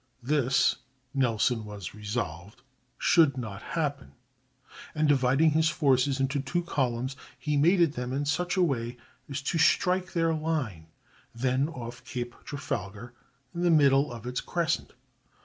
[0.23, 0.77] This,
[1.13, 2.63] Nelson was resolved,
[2.97, 4.13] should not happen;
[4.95, 8.97] and dividing his forces into two columns, he made at them in such a way
[9.29, 10.87] as to strike their line
[11.35, 13.13] (then off Cape Trafalgar)
[13.53, 14.93] in the middle of its crescent.